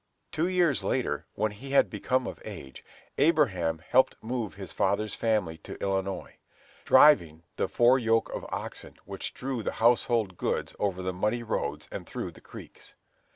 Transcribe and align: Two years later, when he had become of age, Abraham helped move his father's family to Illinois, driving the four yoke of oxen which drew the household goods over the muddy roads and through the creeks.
Two 0.31 0.47
years 0.47 0.83
later, 0.83 1.27
when 1.35 1.51
he 1.51 1.69
had 1.73 1.87
become 1.87 2.25
of 2.25 2.41
age, 2.43 2.83
Abraham 3.19 3.83
helped 3.87 4.15
move 4.23 4.55
his 4.55 4.71
father's 4.71 5.13
family 5.13 5.59
to 5.59 5.79
Illinois, 5.79 6.37
driving 6.85 7.43
the 7.57 7.67
four 7.67 7.99
yoke 7.99 8.33
of 8.33 8.43
oxen 8.49 8.95
which 9.05 9.31
drew 9.35 9.61
the 9.61 9.73
household 9.73 10.37
goods 10.37 10.75
over 10.79 11.03
the 11.03 11.13
muddy 11.13 11.43
roads 11.43 11.87
and 11.91 12.07
through 12.07 12.31
the 12.31 12.41
creeks. 12.41 12.95